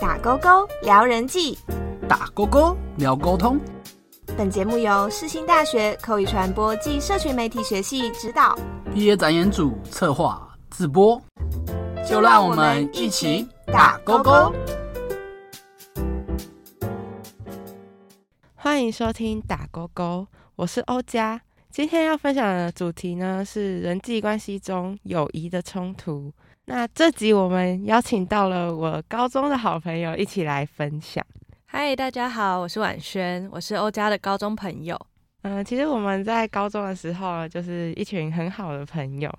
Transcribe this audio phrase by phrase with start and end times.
[0.00, 1.58] 打勾勾聊人际，
[2.08, 3.58] 打勾勾聊沟通。
[4.36, 8.56] 本节目由世新大学口语传播暨社群媒体学系指导，
[8.94, 11.20] 毕业展演组策划自播。
[12.08, 14.54] 就让我们一起打勾勾。
[18.54, 21.40] 欢迎收听打勾勾，我是欧佳。
[21.72, 26.32] 今天要分享的主题呢是人际关系中友谊的冲突。
[26.68, 31.24] 那这集我们邀请到了我高中的好朋友一起来分享。
[31.64, 34.94] 嗨，大家好，我是婉萱，我是欧家的高中朋友。
[35.44, 39.34] 嗯，其实我们在高中的时候就是一群很好的朋友。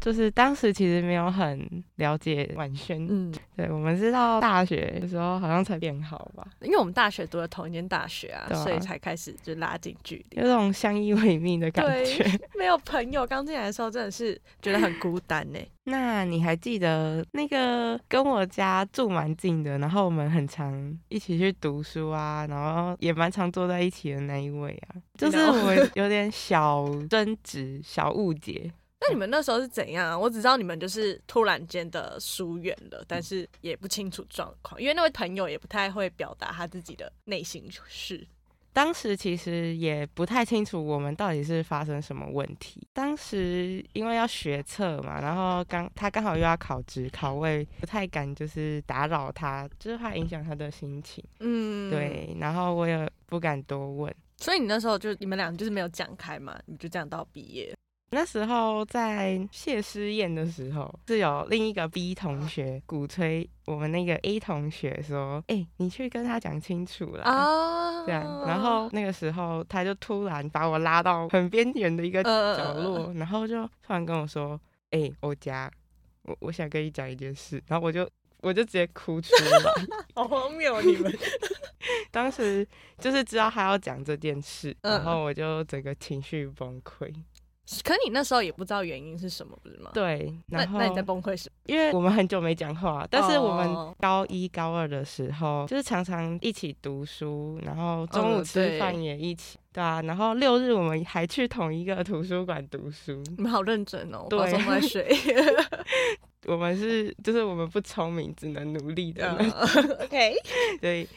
[0.00, 12.24] 就是当时其实没有很了解婉萱，嗯，对，我们是到大学的时候好像才变好吧，因为我们大学读了同一间大学啊，所以才开始就拉近距离，有种相依为命的感觉。
[12.58, 15.58] 没有朋友刚进来的时候真的是觉得很孤单呢。
[15.86, 28.70] 那你还记得那个跟我家住蛮近的，然后我们很常一起去读书啊，然后也蛮常坐在一起的那一位啊，就是我有点小争执、小误解。
[29.06, 30.10] 那你们那时候是怎样？
[30.10, 38.26] 啊我只知道你们就是突然间的疏远了，但是也不清楚状况，因为那位朋友也不太会表达他自己的内心事。
[38.72, 42.84] 当时其实也不太清楚我们到底是发生什么问题。
[42.92, 51.22] 当时因为要学测嘛，然后刚他刚好又要考职考，我也不太敢就是打扰他，就是怕影响他的心情。
[51.38, 54.12] 嗯，对，然后我也不敢多问。
[54.38, 56.58] 所以你那时候就你们俩就是没有讲开嘛？
[56.66, 57.72] 你就这样到毕业。
[58.14, 67.24] 那时候在谢师宴的时候，是有另一个 B 同学鼓吹我们那个 A 同学说：“哎，你去跟他讲清楚了。”
[68.06, 74.58] 这样，然后那个时候他就突然把我拉到很边缘的一个角落，然后就突然跟我说
[74.92, 75.70] ：“哎，欧佳，
[76.22, 78.08] 我我想跟你讲一件事。”然后我就
[78.42, 79.72] 我就直接哭出来，
[80.14, 81.12] 好荒谬你们！
[82.10, 82.66] 当时
[82.98, 87.12] 就是知道他要讲这件事，然后我就整个情绪崩溃。
[87.82, 89.90] 可你那时候也不知道原因是什么，不是吗？
[89.94, 91.54] 对，那那你在崩溃什么？
[91.66, 103.22] 因为我们很久没讲话，但是我们高一高二的时候，就是常常一起读书，然后中午吃饭也一起，对啊，然后六日我们还去同一个图书馆读书。
[103.36, 104.38] 你们好认真哦，对。
[106.46, 109.32] 我们是，就是我们不聪明，只能努力的。
[110.02, 110.34] OK，
[110.82, 111.08] 对。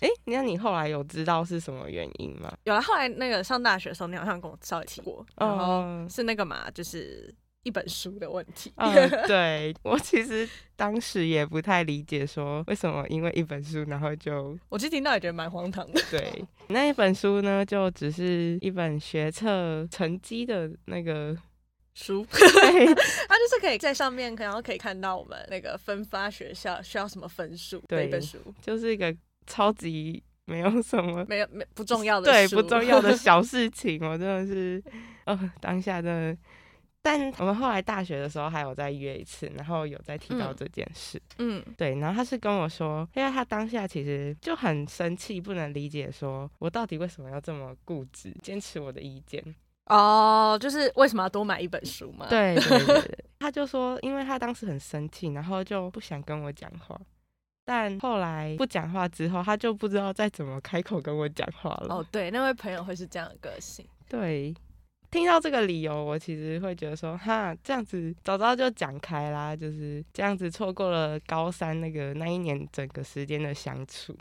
[0.00, 2.52] 哎，那你后来有知道是什么原因吗？
[2.64, 8.72] 有了，后来那个上大学的时候，你好像跟我稍微提过，然后是那个嘛，就是一本书的问题。
[9.26, 16.00] 对我其实当时也不太理解，说为什么因为一本书，然后就我其实听到也觉得蛮荒唐的。
[16.12, 21.36] 对， 那一本书呢，就只是一本学测成绩的那个
[21.94, 29.12] 书， 它就是可以在上面，然后可以看到我们那个分发学校需要什么分数的一本书，就是一个。
[29.48, 34.82] 超级没有什么，没有没不重要的，对不重要的 小事情，我真的是，
[35.24, 36.38] 呃，当下真的。
[37.00, 49.42] 但我们后来大学的时候还有再约一次，然后有再提到这件事，嗯，对，然后他是跟我说，因为他当下其实就很生气，不能理解，说我到底为什么要这么固执，坚持我的意见。
[49.86, 52.26] 哦，就是为什么要多买一本书嘛？
[52.28, 57.00] 对对对， 他就说，因为他当时很生气，然后就不想跟我讲话。
[57.70, 61.96] 但后来不讲话之后，他就不知道再怎么开口跟我讲话了。
[61.96, 63.86] 哦，对，那位朋友会是这样的个性。
[64.08, 64.54] 对，
[65.10, 74.16] 听到这个理由，我其实会觉得说，哈，这样子早知道就讲开啦，就是这样子错过了高三那个那一年整个时间的相处。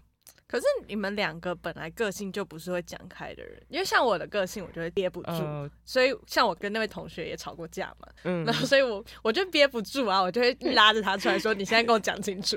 [0.47, 12.55] 可是你们两个本来个性就不是会讲开的人，因为像我的个性，我就会憋不住，所以像我跟那位同学也吵过架嘛，嗯， 然后所以我我就憋不住啊，我就会拉着他出来说：“你现在跟我讲清楚。”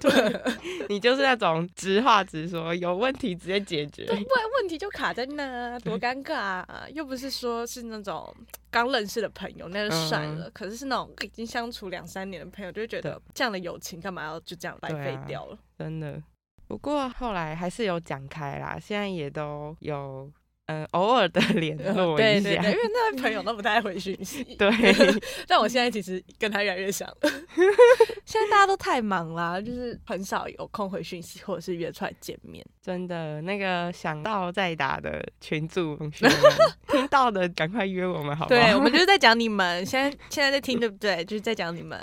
[0.88, 6.86] 你就是那种直话直说，有问题直接解决，对不然问题就卡在那，多尴尬啊！
[6.94, 8.32] 又不是说是那种
[8.70, 15.58] 刚认识的朋友，那就算了，可是是那种已经相处两三年的朋友，就会觉得这样的友情干嘛要就这样白费掉了？
[15.76, 16.22] 真的。
[16.70, 20.30] 不过后来还是有讲开啦，现在也都有。
[20.70, 24.44] 嗯，偶尔的 联络一下，因为 那位朋友都不太回讯息。
[24.56, 24.70] 对，
[25.48, 27.08] 但我现在其实跟他越来越像。
[28.24, 32.64] 现在大家都太忙啦，就是很少有空回讯息，或者是约出来见面。
[32.80, 36.36] 真的，那个想到再打的群主同学们，
[36.88, 38.60] 听到的赶快约我们，好不好？
[38.60, 41.24] 对，我们就是在讲你们，现在现在在听，对不对？
[41.24, 41.98] 就是在讲你们。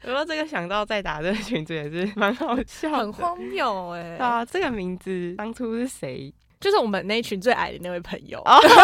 [0.00, 4.16] 不过这个想到再打的群主也是蛮好笑，很荒谬哎。
[4.16, 6.32] 啊，这个名字当初是谁？
[6.66, 8.74] 就是我们那一群最矮的那位朋友， 你知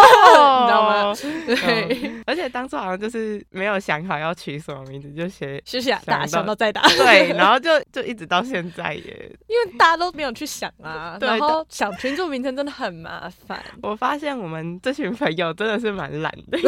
[0.70, 1.12] 道吗？
[1.46, 9.36] 对，而且当初好像就是没有想好要取什么名字，就写就想打，想到再打，对，然后就就一直到现在耶。
[9.48, 13.60] 因为大家都没有去想啊，然后想群组名称真的很麻烦。
[13.82, 16.58] 我发现我们这群朋友真的是蛮懒的，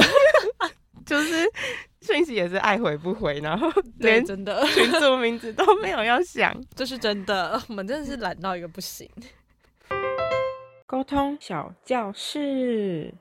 [1.07, 1.49] 就是
[2.01, 7.63] 讯息也是爱回不回，然后连真的群主名字都没有要想， 这是真的。
[7.69, 9.09] 我们真的是懒到一个不行。
[10.87, 13.15] 沟通小教室。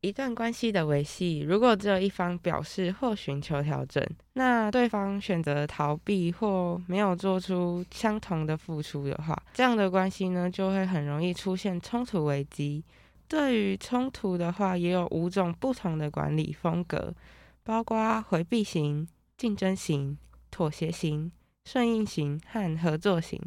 [0.00, 12.82] 一段关系的维系，如果只有一方表示或寻求调整，那对方选择逃避或没有做出相同的付出的话，这样的关系呢，就会很容易出现冲突危机。
[13.28, 17.14] 对于冲突的话，也有五种不同的管理风格，
[17.62, 19.06] 包括回避型、
[19.36, 20.18] 竞争型、
[20.50, 21.30] 妥协型、
[21.64, 23.40] 顺应型和合作型。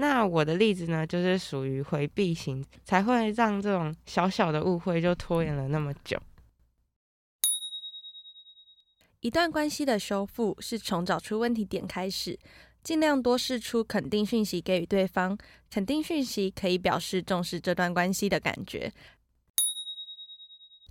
[0.00, 6.16] 那我的例子呢，就是属于回避型，才会让这种小小的误会就拖延了那么久。
[9.18, 12.38] 一段关系的修复是从找出问题点开始，
[12.84, 15.36] 尽量多释出肯定讯息给予对方，
[15.68, 18.92] 肯定讯息可以表示重视这段关系的感觉。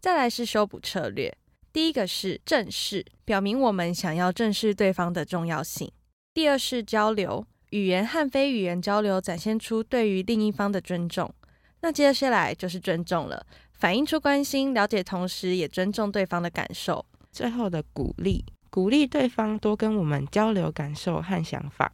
[0.02, 1.34] 再来是修补策略，
[1.72, 5.88] 第一个是正视，表明我们想要正视对方的重要性；
[6.34, 7.48] 第二是交流。
[7.72, 11.34] 语言和非语言交流展现出对于另一方的尊重，
[11.82, 17.06] 那接下来就是尊重了，反映出关心、了解，同时也尊重对方的感受。
[17.32, 21.92] 最后的鼓励，鼓励对方多跟我们交流感受和想法。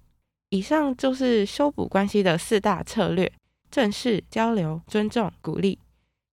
[0.50, 3.32] 以上就是修补关系的四大策略：
[3.72, 5.80] 正式、交流、尊重、鼓励。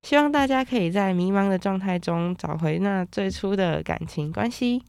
[0.02, 4.82] 希望大家可以在迷茫的状态中找回那最初的感情关系。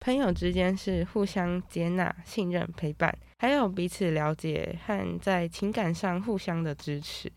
[0.00, 7.30] 朋友之间是互相接纳、信任、陪伴，还有彼此了解和在情感上互相的支持。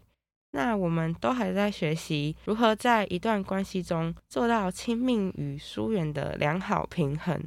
[0.52, 7.42] 那我们都还在学习如何在一段关系中做到亲密与疏远的良好平衡。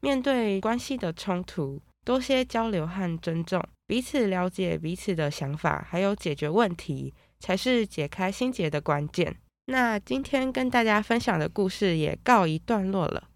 [0.00, 9.36] 面对关系的冲突，多些交流和尊重，彼此了解彼此的想法，还有解决问题，才是解开心结的关键。
[9.66, 13.28] 那今天跟大家分享的故事也告一段落了。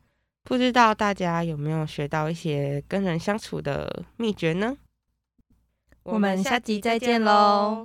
[0.46, 4.76] 不知道大家有没有学到一些跟人相处的秘诀呢？
[6.04, 7.84] 我们下集再见喽！